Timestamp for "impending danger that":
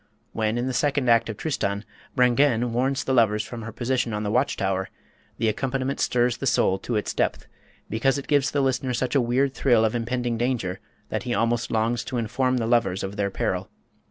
9.93-11.21